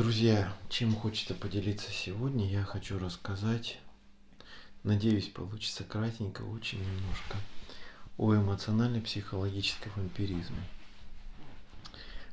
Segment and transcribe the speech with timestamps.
[0.00, 3.78] Друзья, чем хочется поделиться сегодня, я хочу рассказать,
[4.82, 7.36] надеюсь, получится кратенько, очень немножко,
[8.16, 10.62] о эмоционально-психологическом вампиризме.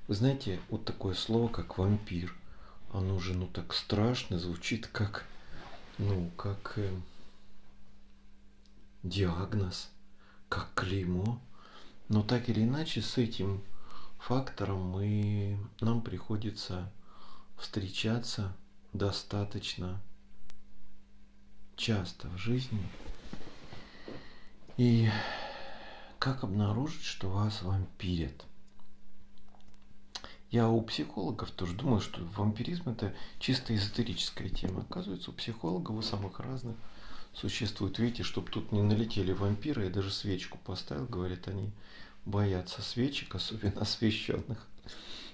[0.08, 2.34] Вы знаете, вот такое слово, как вампир,
[2.94, 5.26] оно же, ну, так страшно звучит, как,
[5.98, 6.90] ну, как э,
[9.04, 9.90] диагноз,
[10.48, 11.42] как клеймо.
[12.08, 13.62] Но так или иначе, с этим
[14.20, 16.90] фактором мы, нам приходится
[17.58, 18.56] встречаться
[18.94, 20.02] достаточно
[21.76, 22.82] часто в жизни.
[24.78, 25.10] И
[26.20, 28.46] как обнаружить, что вас вампирят?
[30.50, 34.82] Я у психологов тоже думаю, что вампиризм это чисто эзотерическая тема.
[34.82, 36.76] Оказывается, у психологов у самых разных
[37.34, 38.00] существует.
[38.00, 41.72] Видите, чтобы тут не налетели вампиры, я даже свечку поставил, говорят, они
[42.26, 44.66] боятся свечек, особенно освещенных.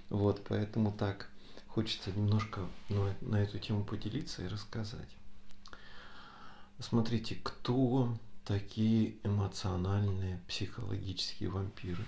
[0.09, 1.29] Вот, поэтому так
[1.73, 2.67] хочется немножко
[3.21, 5.09] на эту тему поделиться и рассказать.
[6.79, 12.05] Смотрите, кто такие эмоциональные психологические вампиры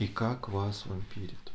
[0.00, 1.52] и как вас вампирят.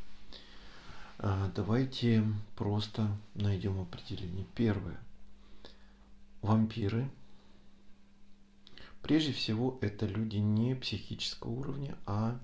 [1.17, 2.23] А, давайте
[2.55, 4.45] просто найдем определение.
[4.55, 4.97] Первое.
[6.41, 7.09] Вампиры.
[9.01, 12.39] Прежде всего, это люди не психического уровня, а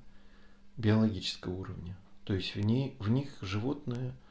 [0.76, 1.96] биологического уровня.
[2.26, 4.14] То есть в, ней, в них животное–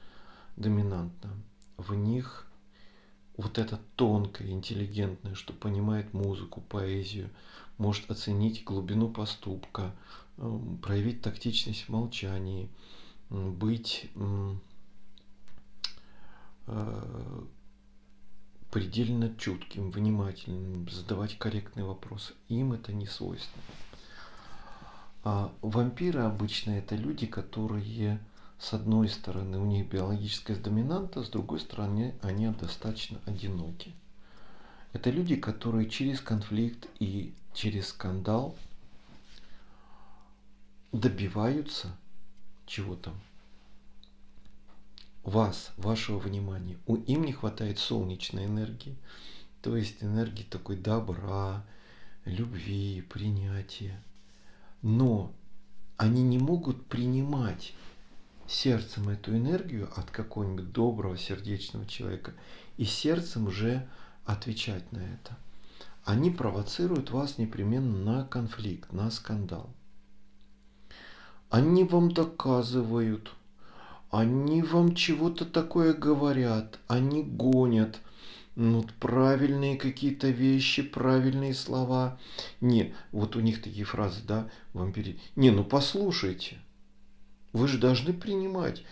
[0.56, 1.30] доминантна.
[1.76, 2.46] В них
[3.36, 7.30] вот это тонкое, интеллигентное, что понимает музыку, поэзию,
[7.78, 9.94] может оценить глубину поступка,
[10.82, 12.70] проявить тактичность в молчании,
[13.28, 14.08] быть
[16.66, 17.42] э,
[18.70, 22.34] предельно чутким, внимательным, задавать корректные вопросы.
[22.48, 23.64] Им это не свойственно.
[25.24, 28.20] А вампиры обычно это люди, которые
[28.58, 33.94] с одной стороны у них биологическая доминанта, с другой стороны они достаточно одиноки.
[34.92, 38.56] Это люди, которые через конфликт и через скандал
[40.92, 41.94] добиваются
[42.64, 43.12] чего-то.
[45.22, 46.78] Вас, вашего внимания.
[46.86, 48.96] У им не хватает солнечной энергии,
[49.60, 51.64] то есть энергии такой добра,
[52.24, 54.00] любви, принятия.
[54.82, 55.32] Но
[55.96, 57.74] они не могут принимать
[58.48, 62.32] сердцем эту энергию от какого-нибудь доброго сердечного человека
[62.76, 63.86] и сердцем уже
[64.24, 65.36] отвечать на это.
[66.04, 69.70] Они провоцируют вас непременно на конфликт, на скандал.
[71.50, 73.32] Они вам доказывают,
[74.10, 78.00] они вам чего-то такое говорят, они гонят,
[78.54, 82.18] ну, правильные какие-то вещи, правильные слова.
[82.60, 85.20] Не, вот у них такие фразы, да, вампири.
[85.36, 86.56] Не, ну послушайте,
[87.56, 88.84] вы же должны принимать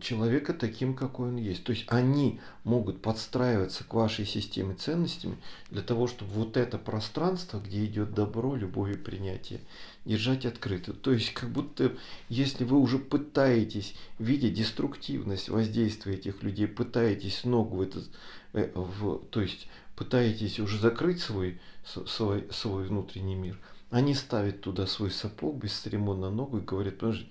[0.00, 1.62] человека таким, какой он есть.
[1.62, 5.36] То есть они могут подстраиваться к вашей системе ценностями
[5.70, 9.60] для того, чтобы вот это пространство, где идет добро, любовь и принятие,
[10.04, 10.96] держать открытым.
[10.96, 11.92] То есть как будто
[12.28, 18.10] если вы уже пытаетесь, видя деструктивность воздействия этих людей, пытаетесь ногу в этот,
[18.52, 23.56] э, в, то есть пытаетесь уже закрыть свой, свой, свой внутренний мир,
[23.90, 27.30] они ставят туда свой сапог бесцеремонно ногу и говорят, подожди,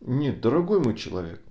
[0.00, 1.42] нет, дорогой мой человек,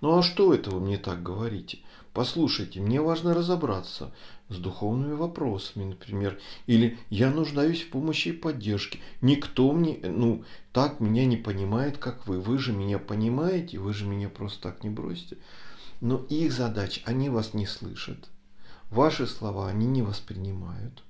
[0.00, 1.78] ну а что это вы мне так говорите?
[2.12, 4.12] Послушайте, мне важно разобраться
[4.48, 8.98] с духовными вопросами, например, или я нуждаюсь в помощи и поддержке.
[9.20, 12.40] Никто мне, ну, так меня не понимает, как вы.
[12.40, 15.36] Вы же меня понимаете, вы же меня просто так не бросите.
[16.00, 18.28] Но их задача, они вас не слышат.
[18.90, 21.04] Ваши слова они не воспринимают.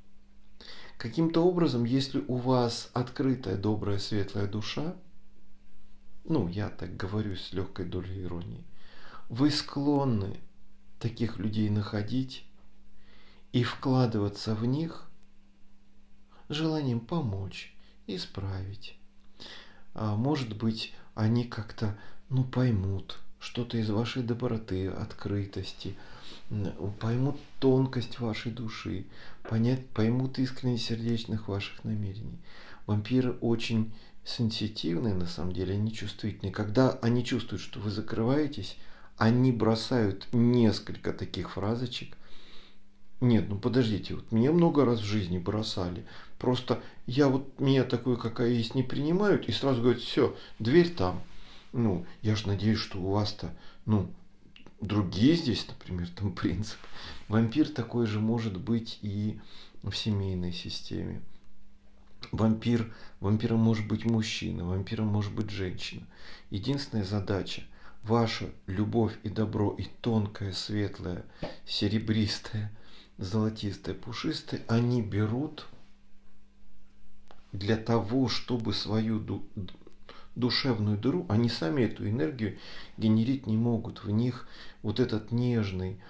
[0.96, 4.96] Каким-то образом, если у вас открытая, добрая, светлая душа,
[6.28, 8.64] ну, я так говорю с легкой долей иронии,
[9.28, 10.36] вы склонны
[10.98, 12.44] таких людей находить
[13.52, 15.08] и вкладываться в них
[16.48, 17.74] желанием помочь,
[18.06, 18.96] исправить.
[19.94, 25.94] А может быть, они как-то, ну, поймут что-то из вашей доброты, открытости,
[27.00, 29.06] поймут тонкость вашей души,
[29.48, 32.38] понять, поймут искренность сердечных ваших намерений.
[32.86, 33.92] Вампиры очень
[34.28, 36.52] сенситивные, на самом деле, они чувствительные.
[36.52, 38.76] Когда они чувствуют, что вы закрываетесь,
[39.16, 42.16] они бросают несколько таких фразочек.
[43.20, 46.06] Нет, ну подождите, вот меня много раз в жизни бросали.
[46.38, 51.20] Просто я вот меня такой, какая есть, не принимают, и сразу говорят, все, дверь там.
[51.72, 53.52] Ну, я же надеюсь, что у вас-то,
[53.86, 54.08] ну,
[54.80, 56.78] другие здесь, например, там принцип.
[57.26, 59.40] Вампир такой же может быть и
[59.82, 61.20] в семейной системе.
[62.32, 66.06] Вампир, вампиром может быть мужчина, вампиром может быть женщина.
[66.50, 67.62] Единственная задача
[68.02, 71.24] ваша любовь и добро и тонкое, светлое,
[71.66, 72.72] серебристое,
[73.18, 75.66] золотистое, пушистое, они берут
[77.52, 79.42] для того, чтобы свою
[80.34, 82.58] душевную дыру, они сами эту энергию
[82.96, 84.04] генерить не могут.
[84.04, 84.46] В них
[84.82, 86.00] вот этот нежный,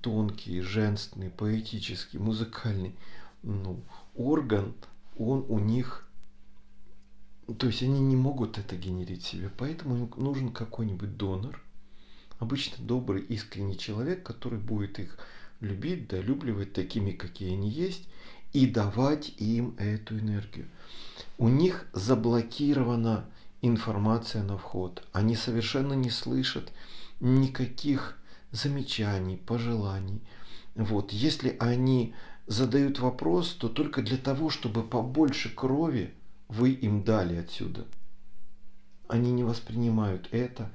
[0.00, 2.94] тонкий, женственный, поэтический, музыкальный
[3.42, 3.82] ну,
[4.14, 4.74] орган,
[5.20, 6.08] он у них,
[7.58, 11.60] то есть они не могут это генерить себе, поэтому им нужен какой-нибудь донор,
[12.38, 15.18] обычно добрый, искренний человек, который будет их
[15.60, 18.08] любить, долюбливать такими, какие они есть,
[18.54, 20.66] и давать им эту энергию.
[21.38, 23.26] У них заблокирована
[23.60, 25.06] информация на вход.
[25.12, 26.72] Они совершенно не слышат
[27.20, 28.18] никаких
[28.52, 30.22] замечаний, пожеланий.
[30.74, 31.12] Вот.
[31.12, 32.14] Если они
[32.50, 36.12] задают вопрос, то только для того, чтобы побольше крови
[36.48, 37.86] вы им дали отсюда.
[39.06, 40.68] Они не воспринимают это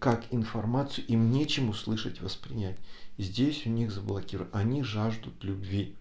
[0.00, 2.76] как информацию, им нечем услышать, воспринять.
[3.18, 4.50] Здесь у них заблокировано.
[4.52, 5.96] Они жаждут любви.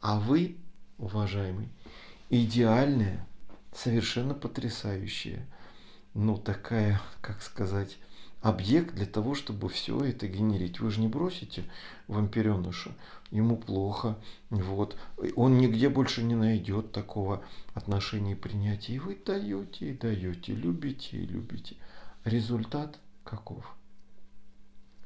[0.00, 0.56] А вы,
[0.98, 1.68] уважаемый,
[2.30, 3.24] идеальная,
[3.72, 5.46] совершенно потрясающая,
[6.14, 7.96] ну такая, как сказать,
[8.40, 10.80] объект для того, чтобы все это генерить.
[10.80, 11.64] Вы же не бросите
[12.06, 12.92] вампиреныша,
[13.30, 14.18] ему плохо,
[14.50, 14.96] вот,
[15.34, 17.42] он нигде больше не найдет такого
[17.74, 18.94] отношения и принятия.
[18.94, 21.76] И вы даете и даете, любите и любите.
[22.24, 23.74] Результат каков?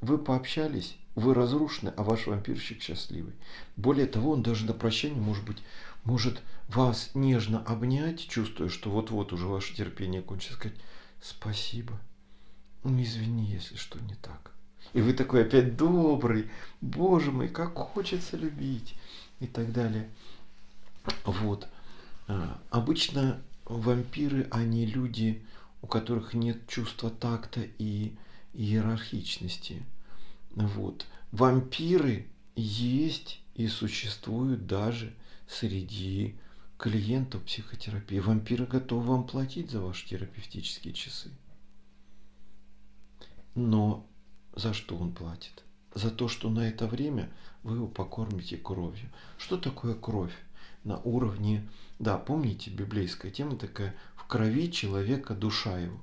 [0.01, 3.35] Вы пообщались, вы разрушены, а ваш вампирщик счастливый.
[3.77, 5.59] Более того, он даже на прощание, может быть,
[6.05, 10.79] может вас нежно обнять, чувствуя, что вот-вот уже ваше терпение кончится, сказать
[11.21, 12.01] спасибо.
[12.83, 14.53] Ну, извини, если что не так.
[14.93, 16.51] И вы такой опять добрый,
[16.81, 18.95] боже мой, как хочется любить
[19.39, 20.09] и так далее.
[21.25, 21.69] Вот.
[22.27, 25.45] А, обычно вампиры, они люди,
[25.83, 28.15] у которых нет чувства такта и
[28.55, 29.83] иерархичности.
[30.51, 31.07] Вот.
[31.33, 35.13] Вампиры есть и существуют даже
[35.47, 36.35] среди
[36.79, 38.19] клиентов психотерапии.
[38.19, 41.31] Вампиры готовы вам платить за ваши терапевтические часы.
[43.55, 44.07] Но
[44.55, 45.65] за что он платит?
[45.95, 47.31] За то, что на это время
[47.63, 49.09] вы его покормите кровью.
[49.39, 50.35] Что такое кровь?
[50.85, 51.69] На уровне,
[51.99, 56.01] да, помните, библейская тема такая, в крови человека душа его.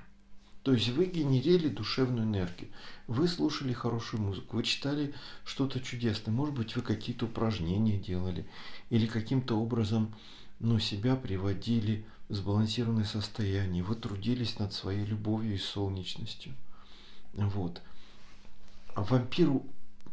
[0.68, 2.70] То есть вы генерили душевную энергию,
[3.08, 5.14] вы слушали хорошую музыку, вы читали
[5.46, 8.46] что-то чудесное, может быть, вы какие-то упражнения делали
[8.90, 10.14] или каким-то образом
[10.60, 16.54] ну, себя приводили в сбалансированное состояние, вы трудились над своей любовью и солнечностью.
[17.38, 17.82] Вот.
[18.96, 19.66] А вампиру,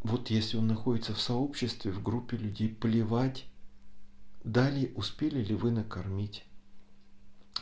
[0.03, 3.47] вот если он находится в сообществе, в группе людей, плевать,
[4.44, 6.44] дали, успели ли вы накормить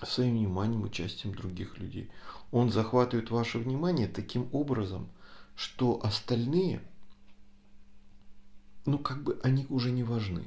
[0.05, 2.11] своим вниманием, участием других людей.
[2.51, 5.09] Он захватывает ваше внимание таким образом,
[5.55, 6.83] что остальные,
[8.85, 10.45] ну как бы они уже не важны.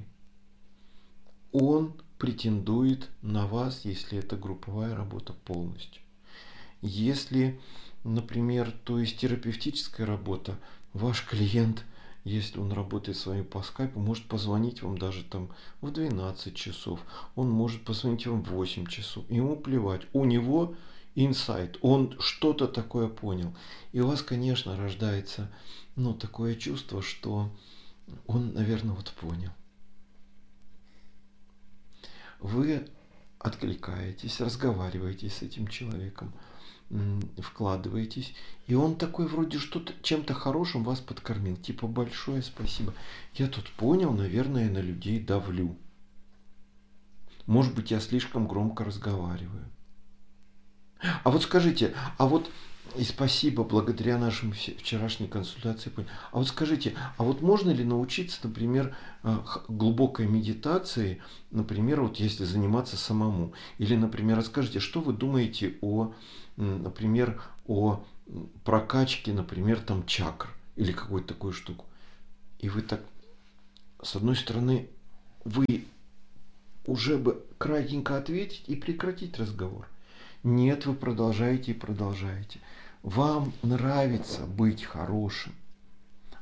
[1.53, 6.01] Он претендует на вас, если это групповая работа полностью.
[6.81, 7.59] Если,
[8.05, 10.57] например, то есть терапевтическая работа,
[10.93, 11.83] ваш клиент–
[12.25, 15.49] если он работает с вами по скайпу, может позвонить вам даже там
[15.81, 16.99] в 12 часов,
[17.35, 20.75] он может позвонить вам в 8 часов, ему плевать, у него
[21.13, 23.55] инсайт, он что-то такое понял.
[23.91, 25.51] И у вас, конечно, рождается
[25.95, 27.55] ну, такое чувство, что
[28.25, 29.51] он, наверное, вот понял.
[32.39, 32.87] Вы
[33.37, 36.33] откликаетесь, разговариваете с этим человеком,
[37.37, 38.33] вкладываетесь,
[38.67, 41.57] и он такой вроде что-то чем-то хорошим вас подкормил.
[41.57, 42.93] Типа большое спасибо.
[43.33, 45.75] Я тут понял, наверное, на людей давлю.
[47.47, 49.65] Может быть, я слишком громко разговариваю.
[51.23, 52.49] А вот скажите, а вот
[52.97, 55.91] и спасибо, благодаря нашим вчерашней консультации.
[56.31, 59.37] А вот скажите, а вот можно ли научиться, например, э,
[59.67, 63.53] глубокой медитации, например, вот если заниматься самому?
[63.79, 66.13] Или, например, расскажите, что вы думаете о,
[66.57, 68.03] например, о
[68.63, 71.85] прокачке, например, там чакр или какую-то такую штуку?
[72.59, 73.01] И вы так,
[74.01, 74.89] с одной стороны,
[75.43, 75.85] вы
[76.85, 79.87] уже бы кратенько ответить и прекратить разговор.
[80.43, 82.59] Нет, вы продолжаете и продолжаете.
[83.01, 85.53] Вам нравится быть хорошим.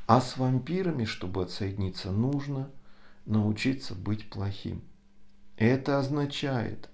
[0.07, 2.69] А с вампирами, чтобы отсоединиться, нужно
[3.25, 4.81] научиться быть плохим.
[5.57, 6.89] Это означает,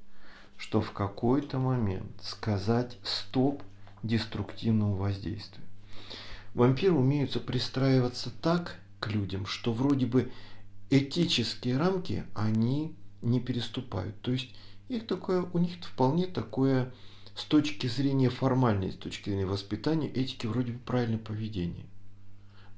[0.59, 3.63] что в какой-то момент сказать стоп
[4.03, 5.65] деструктивному воздействию.
[6.53, 10.31] Вампиры умеют пристраиваться так к людям, что вроде бы
[10.89, 14.19] этические рамки они не переступают.
[14.21, 14.49] То есть
[14.89, 16.91] их такое, у них вполне такое
[17.35, 21.85] с точки зрения формальной, с точки зрения воспитания, этики вроде бы правильное поведение.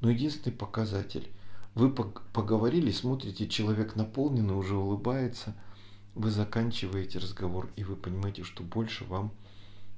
[0.02, 1.28] Но единственный показатель.
[1.74, 5.56] Вы поговорили, смотрите, человек наполненный, уже улыбается,
[6.16, 9.32] вы заканчиваете разговор, и вы понимаете, что больше вам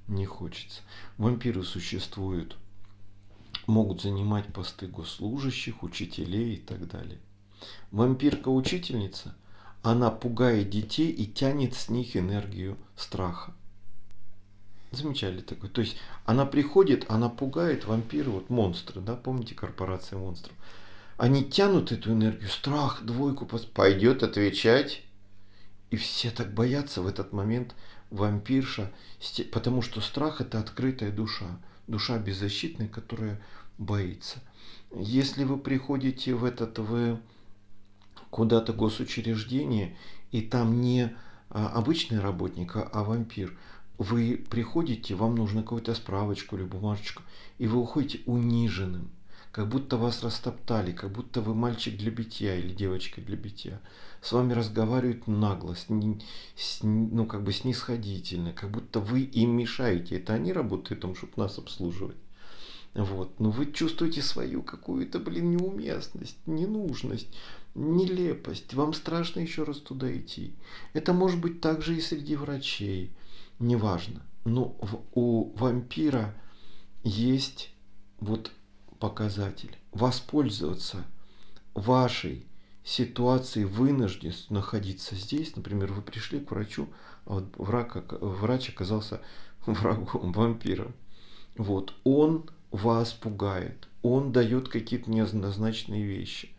[0.08, 0.82] не хочется.
[1.18, 2.58] Вампиры существуют,
[3.68, 7.20] могут занимать посты госслужащих, учителей и так далее.
[7.92, 9.36] Вампирка-учительница,
[9.82, 13.54] она пугает детей и тянет с них энергию страха.
[14.92, 15.70] Замечали такое?
[15.70, 20.56] То есть она приходит, она пугает вампиры, вот монстры, да, помните корпорация монстров?
[21.18, 25.04] Они тянут эту энергию, страх, двойку, пойдет отвечать.
[25.94, 27.76] И все так боятся в этот момент
[28.10, 28.92] вампирша,
[29.52, 33.40] потому что страх это открытая душа, душа беззащитная, которая
[33.78, 34.40] боится.
[34.96, 37.20] Если вы приходите в этот, в
[38.32, 39.96] куда-то госучреждение,
[40.32, 41.16] и там не
[41.52, 43.56] а, обычный работник, а вампир,
[44.00, 47.22] вы приходите, вам нужно какую-то справочку или бумажечку,
[47.60, 49.12] и вы уходите униженным,
[49.52, 53.80] как будто вас растоптали, как будто вы мальчик для битья или девочка для битья.
[54.24, 55.88] С вами разговаривают нагло, с,
[56.56, 60.16] с, ну как бы снисходительно, как будто вы им мешаете.
[60.16, 62.16] Это они работают там, чтобы нас обслуживать.
[62.94, 63.38] Вот.
[63.42, 67.28] Но вы чувствуете свою какую-то, блин, неуместность, ненужность,
[67.76, 68.74] нелепость.
[68.74, 70.54] Вам страшно еще раз туда идти.
[70.94, 73.12] Это может быть также и среди врачей
[73.60, 74.22] неважно.
[74.46, 74.78] Но
[75.14, 76.34] у вампира
[77.04, 77.74] есть
[78.22, 78.52] вот
[79.00, 79.76] показатель.
[79.92, 81.04] Воспользоваться
[81.74, 82.46] вашей
[82.84, 85.56] ситуацией вынужденность находиться здесь.
[85.56, 86.88] Например, вы пришли к врачу,
[87.26, 89.22] а вот враг, врач оказался
[89.66, 90.94] врагом, вампиром.
[91.56, 96.50] Вот, он вас пугает, он дает какие-то неоднозначные вещи.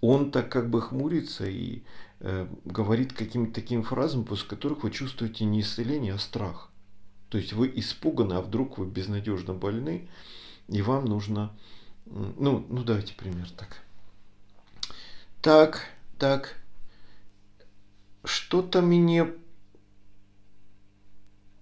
[0.00, 1.82] Он так как бы хмурится и
[2.22, 6.68] Э, говорит какими-то такими фразами, после которых вы чувствуете не исцеление, а страх.
[7.30, 10.08] То есть вы испуганы, а вдруг вы безнадежно больны,
[10.68, 11.56] и вам нужно...
[12.04, 13.82] Ну, ну давайте пример так.
[15.42, 15.86] Так,
[16.18, 16.56] так.
[18.24, 19.32] Что-то мне...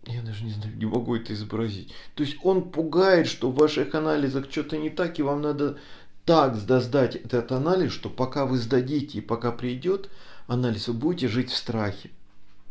[0.05, 1.93] Я даже не знаю, не могу это изобразить.
[2.15, 5.79] То есть он пугает, что в ваших анализах что-то не так, и вам надо
[6.25, 10.11] так сдать этот анализ, что пока вы сдадите и пока придет,
[10.47, 12.11] анализ, вы будете жить в страхе.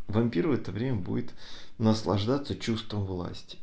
[0.08, 1.32] Вампир в это время будет
[1.78, 3.58] наслаждаться чувством власти.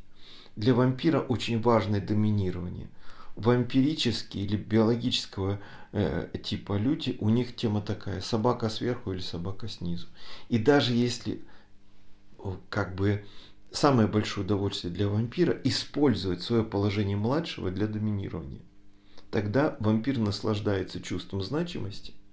[0.55, 2.87] Для вампира очень важное доминирование.
[3.35, 5.59] Вампирические или биологического
[5.91, 10.07] э, типа люди, у них тема такая, собака сверху или собака снизу.
[10.49, 11.41] И даже если
[12.69, 13.25] как бы
[13.71, 18.61] самое большое удовольствие для вампира использовать свое положение младшего для доминирования.
[19.31, 22.13] Тогда вампир наслаждается чувством значимости–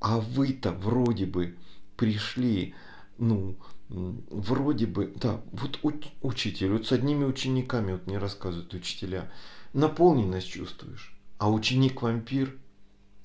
[0.00, 1.56] а вы-то вроде бы
[1.96, 2.74] пришли,
[3.18, 3.56] ну,
[3.88, 5.78] вроде бы, да, вот
[6.22, 9.30] учитель, вот с одними учениками, вот мне рассказывают учителя,
[9.72, 12.56] наполненность чувствуешь, а ученик-вампир,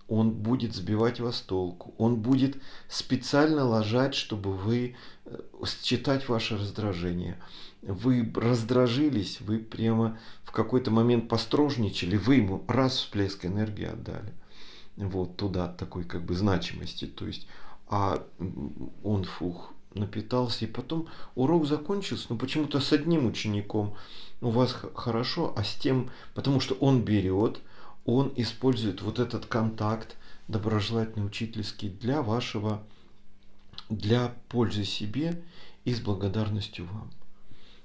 [0.07, 2.57] он будет сбивать вас толку, он будет
[2.89, 4.95] специально ложать, чтобы вы
[5.25, 5.39] э,
[5.81, 7.37] считать ваше раздражение.
[7.81, 14.33] Вы раздражились, вы прямо в какой-то момент построжничали, вы ему раз всплеск энергии отдали
[14.97, 17.05] вот туда такой как бы значимости.
[17.05, 17.47] То есть,
[17.87, 18.23] а
[19.03, 23.95] он фух напитался, и потом урок закончился, но почему-то с одним учеником
[24.41, 27.59] у вас хорошо, а с тем, потому что он берет,
[28.05, 30.15] он использует вот этот контакт
[30.47, 32.83] доброжелательный учительский для вашего,
[33.89, 35.41] для пользы себе
[35.85, 37.11] и с благодарностью вам.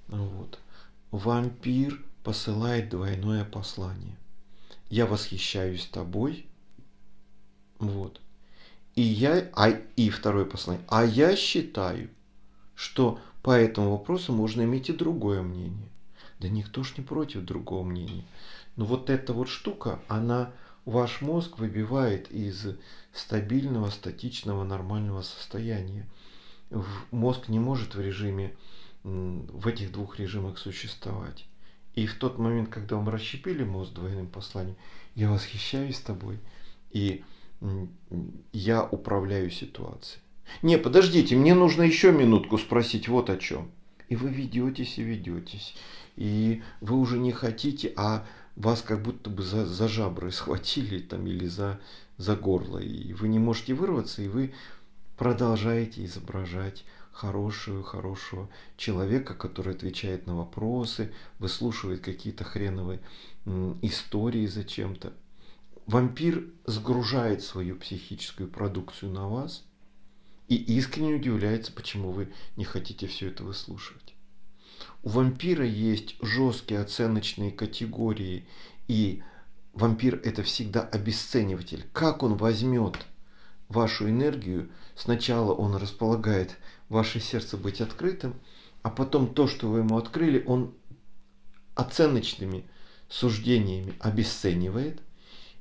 [0.09, 0.59] Вот.
[1.11, 4.17] Вампир посылает двойное послание.
[4.91, 6.47] Я восхищаюсь тобой,
[7.79, 8.21] вот.
[8.99, 10.85] И я, а, и второе послание.
[10.89, 12.11] А я считаю,
[12.75, 15.89] что по этому вопросу можно иметь и другое мнение.
[16.41, 18.25] Да никто ж не против другого мнения.
[18.75, 20.51] Но вот эта вот штука, она
[20.85, 22.77] ваш мозг выбивает из
[23.13, 26.05] стабильного, статичного, нормального состояния.
[27.13, 28.57] Мозг не может в режиме,
[29.05, 31.47] в этих двух режимах существовать.
[31.95, 34.77] И в тот момент, когда вам расщепили мозг двойным посланием,
[35.15, 36.41] я восхищаюсь тобой.
[36.91, 37.23] И
[38.53, 40.23] я управляю ситуацией.
[40.63, 43.71] Не, подождите, мне нужно еще минутку спросить вот о чем.
[44.09, 45.75] И вы ведетесь и ведетесь.
[46.17, 51.27] И вы уже не хотите, а вас как будто бы за, за жабры схватили там
[51.27, 51.81] или за,
[52.17, 52.79] за горло.
[52.79, 54.53] И вы не можете вырваться, и вы
[55.17, 63.01] продолжаете изображать хорошую, хорошего человека, который отвечает на вопросы, выслушивает какие-то хреновые
[63.83, 65.13] истории зачем-то
[65.89, 69.65] вампир сгружает свою психическую продукцию на вас
[70.47, 74.15] и искренне удивляется, почему вы не хотите все это выслушивать.
[75.03, 78.47] У вампира есть жесткие оценочные категории,
[78.87, 79.23] и
[79.73, 81.87] вампир это всегда обесцениватель.
[81.95, 83.07] Как он возьмет
[83.69, 86.59] вашу энергию, сначала он располагает
[86.91, 88.35] ваше сердце быть открытым,
[88.83, 90.75] а потом то, что вы ему открыли, он
[91.75, 92.65] оценочными
[93.09, 95.01] суждениями обесценивает,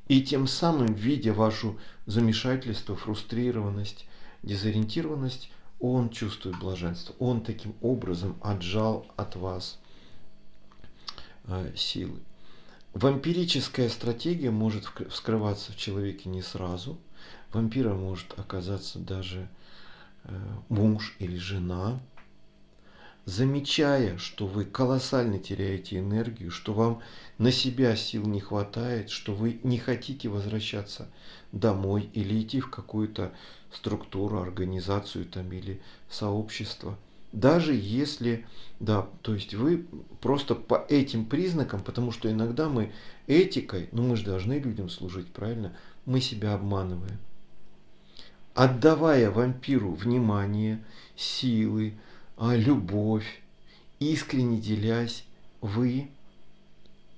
[0.07, 4.05] и тем самым, видя вашу замешательство, фрустрированность,
[4.43, 7.13] дезориентированность, он чувствует блаженство.
[7.19, 9.79] Он таким образом отжал от вас
[11.45, 12.19] э, силы.
[12.93, 16.97] Вампирическая стратегия может вскрываться в человеке не сразу.
[17.53, 19.47] Вампира может оказаться даже
[20.23, 20.35] э,
[20.69, 21.99] муж или жена,
[23.27, 27.01] замечая, что вы колоссально теряете энергию, что вам
[27.37, 31.09] на себя сил не хватает, что вы не хотите возвращаться
[31.51, 33.33] домой или идти в какую-то
[33.73, 36.97] структуру, организацию там или сообщество.
[37.33, 38.45] Даже если,
[38.79, 39.85] да, то есть вы
[40.21, 42.93] просто по этим признакам, потому что иногда мы
[43.27, 47.17] этикой, ну мы же должны людям служить, правильно, мы себя обманываем.
[48.53, 50.81] Отдавая вампиру внимание,
[51.17, 51.95] силы,
[52.39, 53.41] любовь,
[53.99, 55.23] искренне делясь,
[55.61, 56.09] вы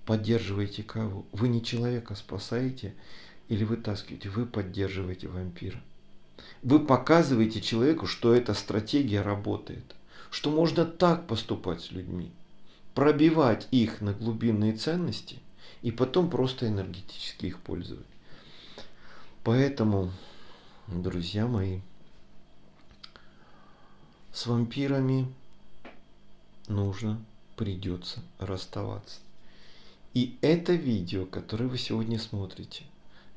[0.05, 1.25] поддерживаете кого?
[1.31, 2.93] Вы не человека спасаете
[3.49, 5.81] или вытаскиваете, вы поддерживаете вампира.
[6.63, 9.95] Вы показываете человеку, что эта стратегия работает,
[10.31, 12.31] что можно так поступать с людьми,
[12.95, 15.39] пробивать их на глубинные ценности
[15.81, 18.05] и потом просто энергетически их пользовать.
[19.43, 20.11] Поэтому,
[20.88, 21.79] друзья мои,
[24.33, 25.31] с вампирами
[26.67, 27.19] нужно,
[27.55, 29.19] придется расставаться.
[30.13, 32.83] И это видео, которое вы сегодня смотрите,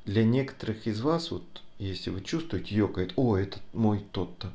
[0.05, 1.43] для некоторых из вас, вот
[1.79, 4.51] если вы чувствуете, ёкает, о, это мой тот-то,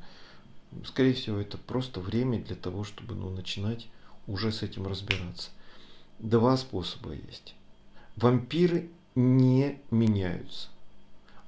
[0.84, 3.88] скорее всего, это просто время для того, чтобы ну, начинать
[4.26, 5.50] уже с этим разбираться.
[6.18, 7.54] Два способа есть.
[8.16, 10.68] Вампиры не меняются.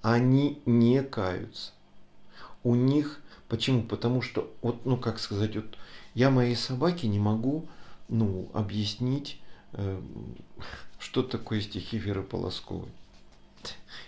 [0.03, 1.73] Они не каются.
[2.63, 3.83] У них Почему?
[3.83, 5.77] Потому что, вот, ну как сказать, вот
[6.15, 7.69] я моей собаке не могу,
[8.09, 9.41] ну, объяснить,
[9.73, 10.01] э,
[11.01, 12.89] что такое стихи Веры Полосковой.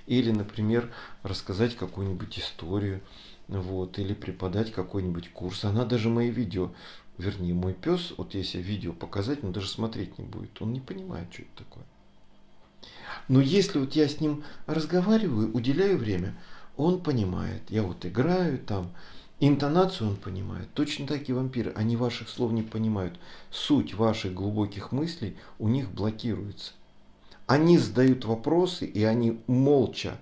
[0.06, 0.92] Или, например,
[1.24, 3.00] рассказать какую-нибудь историю,
[3.48, 5.64] вот, или преподать какой-нибудь курс.
[5.64, 6.70] Она даже мои видео,
[7.18, 10.62] вернее, мой пес, вот если видео показать, он даже смотреть не будет.
[10.62, 11.84] Он не понимает, что это такое.
[13.26, 16.36] Но если вот я с ним разговариваю, уделяю время,
[16.76, 17.62] он понимает.
[17.68, 18.92] Я вот играю там,
[19.44, 20.72] Интонацию он понимает.
[20.72, 21.72] Точно так и вампиры.
[21.74, 23.18] Они ваших слов не понимают.
[23.50, 26.74] Суть ваших глубоких мыслей у них блокируется.
[27.48, 30.16] Они задают вопросы, и они молча,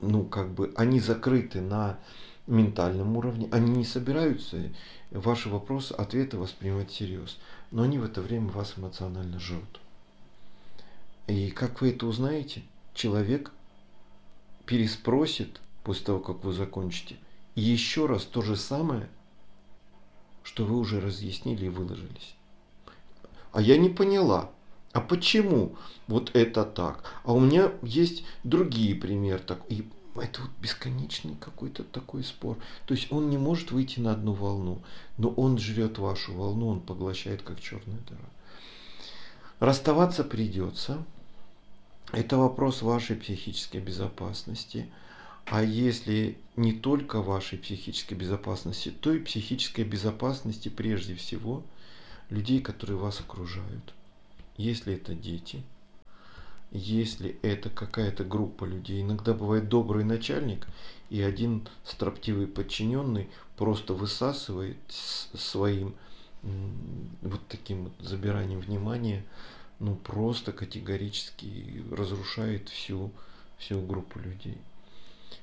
[0.00, 2.00] ну как бы, они закрыты на
[2.48, 3.48] ментальном уровне.
[3.52, 4.60] Они не собираются
[5.12, 7.38] ваши вопросы, ответы воспринимать всерьез.
[7.70, 9.80] Но они в это время вас эмоционально жрут.
[11.28, 12.62] И как вы это узнаете?
[12.94, 13.52] Человек
[14.66, 17.14] переспросит после того, как вы закончите–
[17.60, 19.08] еще раз то же самое,
[20.42, 22.34] что вы уже разъяснили и выложились.
[23.52, 24.50] А я не поняла,
[24.92, 25.76] а почему
[26.08, 27.04] вот это так?
[27.24, 29.40] А у меня есть другие примеры.
[29.40, 32.58] Так, и это вот бесконечный какой-то такой спор.
[32.86, 34.82] То есть он не может выйти на одну волну,
[35.16, 38.28] но он жрет вашу волну, он поглощает как черная дыра.
[39.60, 41.04] Расставаться придется.
[42.12, 44.90] Это вопрос вашей психической безопасности.
[45.50, 51.64] А если не только вашей психической безопасности, то и психической безопасности прежде всего
[52.28, 53.92] людей, которые вас окружают.
[54.56, 55.64] Если это дети,
[56.70, 60.68] если это какая-то группа людей, иногда бывает добрый начальник,
[61.08, 65.96] и один строптивый подчиненный просто высасывает своим
[67.22, 69.24] вот таким вот забиранием внимания,
[69.80, 73.10] ну просто категорически разрушает всю,
[73.58, 74.56] всю группу людей.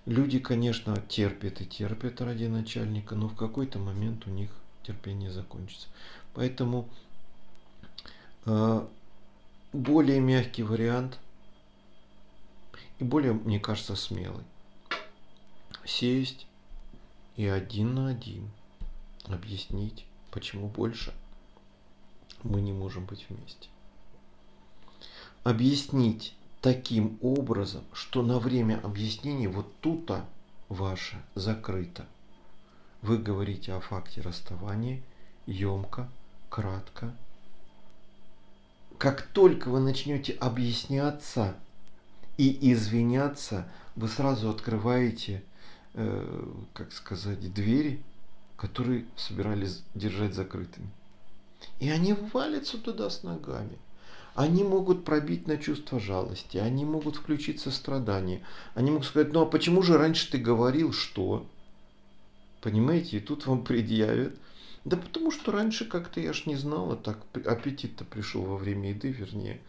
[0.08, 4.50] Люди, конечно, терпят и терпят ради начальника, но в какой-то момент у них
[4.84, 5.90] терпение закончится.
[6.34, 6.88] Поэтому
[8.46, 8.88] э,
[9.74, 11.20] более мягкий вариант
[13.00, 14.46] и более, мне кажется, смелый.
[15.84, 16.48] Сесть
[17.36, 18.50] и один на один
[19.26, 21.14] объяснить, почему больше
[22.44, 23.68] мы не можем быть вместе.
[25.44, 30.26] Объяснить таким образом, что на время объяснения вот тут-то
[30.70, 32.06] ваше закрыто.
[33.02, 35.02] Вы говорите о факте расставания
[35.46, 36.10] емко,
[36.50, 37.14] кратко.
[38.98, 41.56] Как только вы начнете объясняться
[42.38, 45.44] и извиняться, вы сразу открываете,
[45.94, 48.02] э, как сказать, двери,
[48.56, 50.90] которые собирались держать закрытыми.
[51.80, 53.78] И они валятся туда с ногами.
[54.38, 58.44] Они могут пробить на чувство жалости, они могут включить сострадание.
[58.76, 61.48] Они могут сказать, ну а почему же раньше ты говорил, что?
[62.62, 64.36] Понимаете, и тут вам предъявят.
[64.86, 69.10] Да потому что раньше как-то я ж не знала, так аппетит-то пришел во время еды,
[69.10, 69.60] вернее.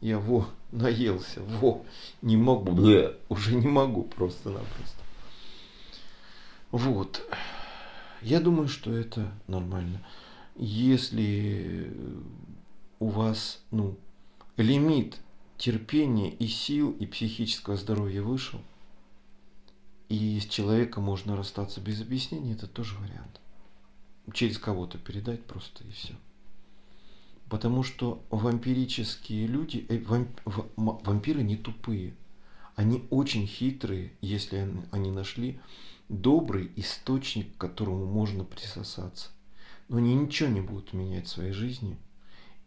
[0.00, 1.84] Я во, наелся, во,
[2.20, 5.04] не могу, Блэ, уже не могу просто-напросто.
[6.72, 7.22] Вот.
[8.22, 10.04] Я думаю, что это нормально.
[10.56, 11.92] Если
[12.98, 13.96] у вас, ну,
[14.56, 15.18] лимит
[15.58, 18.60] терпения и сил и психического здоровья вышел,
[20.08, 23.40] и с человеком можно расстаться без объяснений, это тоже вариант.
[24.32, 26.14] Через кого-то передать просто и все.
[27.48, 30.40] Потому что вампирические люди, э, вамп,
[30.76, 32.14] вампиры не тупые.
[32.74, 35.60] Они очень хитрые, если они нашли
[36.08, 39.30] добрый источник, к которому можно присосаться.
[39.88, 41.96] Но они ничего не будут менять в своей жизни.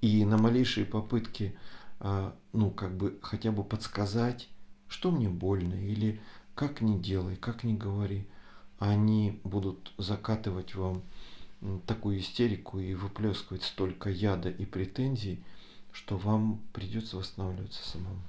[0.02, 1.58] И на малейшие попытки,
[2.00, 4.48] ну, как бы хотя бы подсказать,
[4.88, 6.20] что мне больно, или
[6.56, 8.26] как не делай, как не говори,
[8.80, 11.04] они будут закатывать вам
[11.86, 15.44] такую истерику и выплескивать столько яда и претензий,
[15.92, 18.22] что вам придется восстанавливаться самому.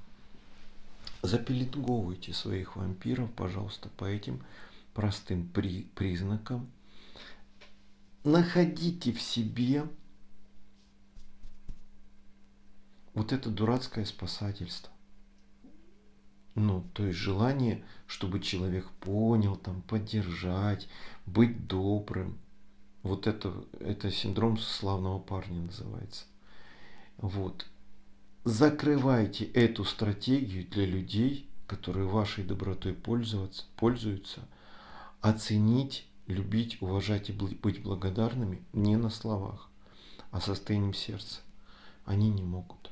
[1.23, 4.43] Запелетговывайте своих вампиров, пожалуйста, по этим
[4.95, 6.69] простым при, признакам.
[8.25, 9.85] Находите в себе
[13.15, 14.93] вот это дурацкое спасательство.
[16.55, 20.89] Ну, то есть желание, чтобы человек понял, там, поддержать,
[21.27, 22.39] быть добрым–
[23.03, 26.25] вот это, это синдром славного парня называется.
[27.17, 27.67] Вот.
[28.45, 34.41] Закрывайте эту стратегию для людей, которые вашей добротой пользоваться, пользуются.
[35.21, 39.69] Оценить, любить, уважать и быть благодарными не на словах,
[40.31, 41.41] а состоянием сердца.
[42.05, 42.91] Они не могут.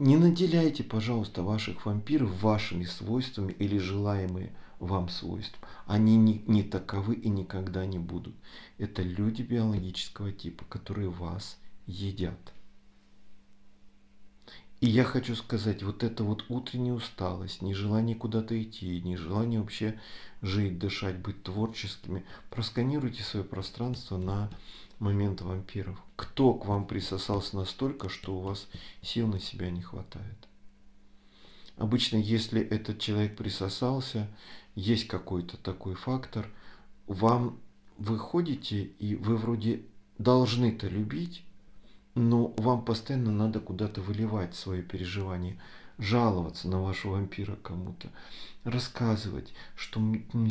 [0.00, 5.58] Не наделяйте, пожалуйста, ваших вампиров вашими свойствами или желаемые вам свойств.
[5.84, 8.34] Они не, не таковы и никогда не будут.
[8.78, 12.54] Это люди биологического типа, которые вас едят.
[14.80, 20.00] И я хочу сказать, вот эта вот утренняя усталость, нежелание куда-то идти, нежелание вообще
[20.40, 24.48] жить, дышать, быть творческими, просканируйте свое пространство на
[25.00, 25.98] момент вампиров.
[26.14, 28.68] Кто к вам присосался настолько, что у вас
[29.02, 30.48] сил на себя не хватает?
[31.76, 34.28] Обычно, если этот человек присосался,
[34.74, 36.46] есть какой-то такой фактор,
[37.06, 37.58] вам
[37.96, 39.82] выходите, и вы вроде
[40.18, 41.42] должны-то любить,
[42.14, 45.56] но вам постоянно надо куда-то выливать свои переживания,
[46.00, 48.08] жаловаться на вашего вампира кому-то,
[48.64, 50.00] рассказывать, что,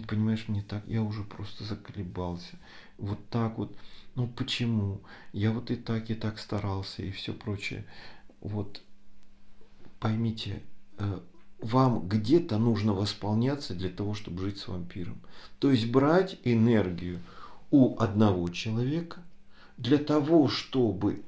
[0.08, 2.58] понимаешь, мне так, я уже просто заколебался.
[2.98, 3.76] Вот так вот,
[4.16, 5.02] ну почему?
[5.34, 7.86] Я вот и так, и так старался, и все прочее.
[8.42, 8.82] Вот
[10.00, 10.62] поймите,
[10.98, 11.20] э,
[11.60, 15.20] вам где-то нужно восполняться для того, чтобы жить с вампиром.
[15.60, 17.20] То есть брать энергию
[17.72, 19.22] у одного человека
[19.78, 21.24] для того, чтобы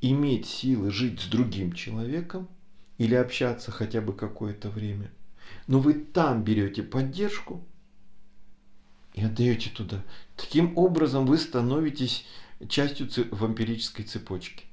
[0.00, 2.48] иметь силы жить с другим человеком
[2.98, 5.10] или общаться хотя бы какое-то время.
[5.66, 7.64] Но вы там берете поддержку
[9.14, 10.04] и отдаете туда.
[10.36, 12.26] Таким образом вы становитесь
[12.68, 14.64] частью вампирической цепочки.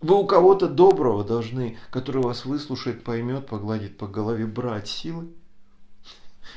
[0.00, 5.28] Вы у кого-то доброго должны, который вас выслушает, поймет, погладит по голове, брать силы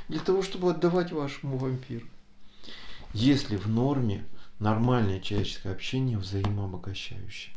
[0.10, 2.06] для того, чтобы отдавать вашему вампиру.
[3.13, 4.26] Если в норме
[4.60, 7.56] нормальное человеческое общение взаимообогащающее.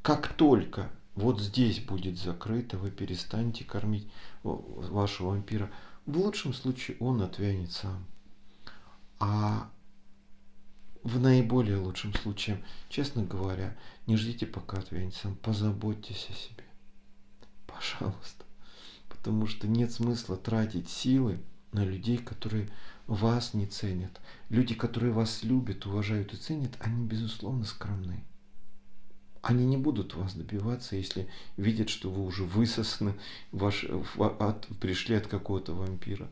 [0.00, 4.10] Как только вот здесь будет закрыто, вы перестанете кормить
[4.42, 5.70] вашего вампира,
[6.06, 8.04] в лучшем случае он отвянет сам.
[9.18, 9.70] А
[11.02, 16.64] в наиболее лучшем случае, честно говоря, не ждите пока отвянет сам, позаботьтесь о себе.
[17.66, 18.44] Пожалуйста.
[19.08, 21.40] Потому что нет смысла тратить силы
[21.72, 22.68] на людей, которые
[23.06, 24.20] вас не ценят.
[24.48, 28.24] Люди, которые вас любят, уважают и ценят, они, безусловно, скромны.
[29.42, 31.26] Они не будут вас добиваться, если
[31.56, 33.14] видят, что вы уже высосаны,
[33.50, 33.84] ваш,
[34.16, 36.28] от, пришли от какого-то вампира.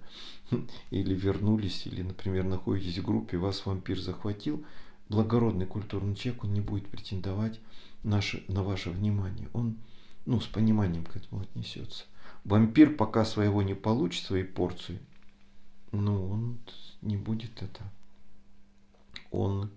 [0.91, 4.65] Или вернулись, или, например, находитесь в группе, вас вампир захватил.
[5.09, 7.59] Благородный культурный человек, он не будет претендовать
[8.05, 9.49] наше, на ваше внимание.
[9.53, 9.77] Он
[10.25, 12.05] ну, с пониманием к этому отнесется.
[12.45, 15.01] Вампир пока своего не получит, своей порции,
[15.91, 16.59] ну, он
[17.03, 17.83] не будет это.
[19.33, 19.71] Он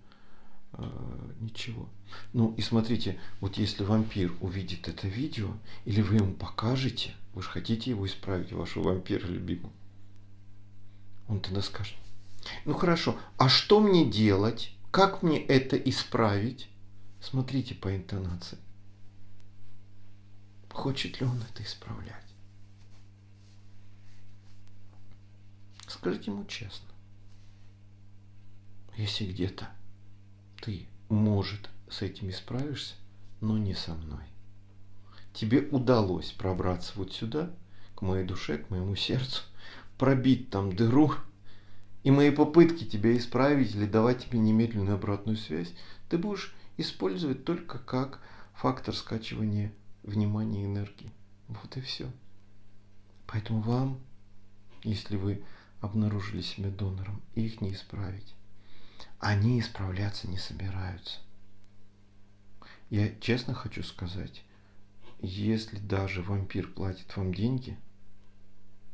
[1.40, 1.88] ничего.
[2.32, 5.52] Ну и смотрите, вот если вампир увидит это видео,
[5.84, 9.72] или вы ему покажете, вы же хотите его исправить, вашего вампира любимого,
[11.28, 11.96] он тогда скажет,
[12.64, 14.72] ну хорошо, а что мне делать?
[14.90, 16.68] Как мне это исправить?
[17.20, 18.58] Смотрите по интонации.
[20.70, 22.24] Хочет ли он это исправлять?
[25.86, 26.88] Скажите ему честно.
[28.96, 29.68] Если где-то
[30.64, 32.94] ты, может, с этим исправишься,
[33.40, 34.24] но не со мной.
[35.34, 37.50] Тебе удалось пробраться вот сюда,
[37.94, 39.42] к моей душе, к моему сердцу,
[39.98, 41.12] пробить там дыру,
[42.02, 45.72] и мои попытки тебя исправить или давать тебе немедленную обратную связь,
[46.08, 48.20] ты будешь использовать только как
[48.54, 49.72] фактор скачивания
[50.02, 51.12] внимания и энергии.
[51.48, 52.10] Вот и все.
[53.26, 54.00] Поэтому вам,
[54.82, 55.42] если вы
[55.80, 58.34] обнаружили себя донором, их не исправить.
[59.18, 61.20] Они исправляться не собираются.
[62.90, 64.44] Я честно хочу сказать,
[65.20, 67.78] если даже вампир платит вам деньги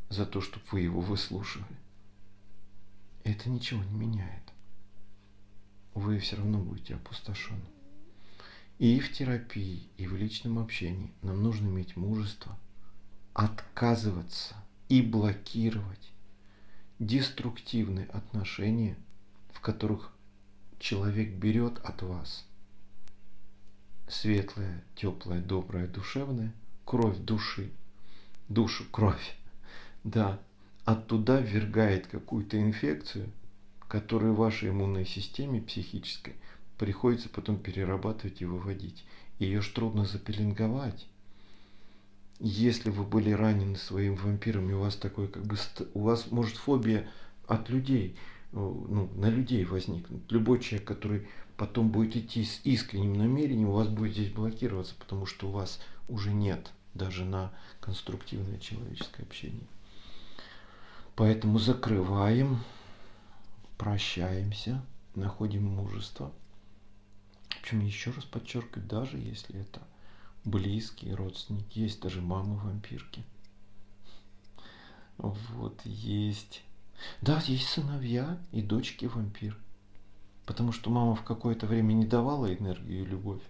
[0.08, 1.76] за то, чтобы вы его выслушивали,
[3.24, 4.42] это ничего не меняет.
[5.94, 7.64] Вы все равно будете опустошены.
[8.78, 12.58] И в терапии, и в личном общении нам нужно иметь мужество
[13.34, 14.54] отказываться
[14.88, 16.10] и блокировать
[16.98, 18.96] деструктивные отношения,
[19.52, 20.12] в которых
[20.78, 22.46] человек берет от вас
[24.10, 26.52] светлое, теплое, доброе, душевное,
[26.84, 27.70] кровь души,
[28.48, 29.36] душу, кровь,
[30.04, 30.40] да,
[30.84, 33.30] оттуда ввергает какую-то инфекцию,
[33.88, 36.34] которую вашей иммунной системе психической
[36.78, 39.04] приходится потом перерабатывать и выводить.
[39.38, 41.06] Ее ж трудно запеленговать.
[42.38, 45.56] Если вы были ранены своим вампиром, и у вас такой как бы,
[45.94, 47.08] у вас может фобия
[47.46, 48.16] от людей,
[48.52, 50.30] ну, на людей возникнуть.
[50.30, 55.26] Любой человек, который потом будет идти с искренним намерением, у вас будет здесь блокироваться, потому
[55.26, 59.66] что у вас уже нет даже на конструктивное человеческое общение.
[61.14, 62.60] Поэтому закрываем,
[63.78, 64.84] прощаемся,
[65.14, 66.32] находим мужество.
[67.62, 69.80] Причем еще раз подчеркиваю, даже если это
[70.44, 73.22] близкие родственники, есть даже мамы вампирки.
[75.18, 76.62] Вот есть.
[77.22, 79.56] Да, есть сыновья и дочки вампир.
[80.46, 83.42] Потому что мама в какое-то время не давала энергию и любовь.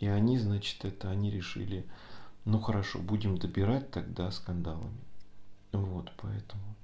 [0.00, 1.86] И они, значит, это они решили,
[2.44, 5.00] ну хорошо, будем добирать тогда скандалами.
[5.72, 6.76] Вот, поэтому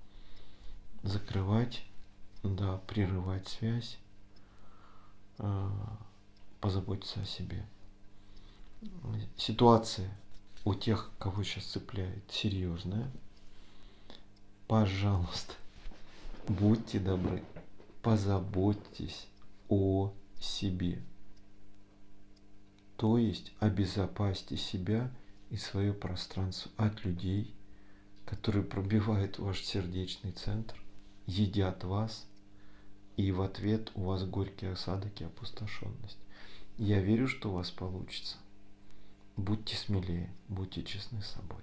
[1.03, 1.85] закрывать,
[2.43, 3.99] да, прерывать связь,
[5.39, 5.71] э,
[6.61, 7.67] позаботиться о себе.
[9.37, 10.11] Ситуация
[10.65, 13.11] у тех, кого сейчас цепляет, серьезная.
[14.69, 15.55] Пожалуйста,
[16.49, 17.43] будьте добры,
[18.03, 19.29] позаботьтесь
[19.69, 21.03] о себе.
[22.97, 25.11] То есть обезопасьте себя
[25.51, 27.55] и свое пространство от людей,
[28.25, 30.81] которые пробивают ваш сердечный центр,
[31.27, 32.27] едят вас,
[33.17, 36.19] и в ответ у вас горький осадок и опустошенность.
[36.79, 38.37] Я верю, что у вас получится.
[39.37, 41.61] Будьте смелее, будьте честны с собой.